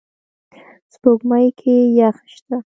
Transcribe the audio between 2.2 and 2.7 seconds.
شته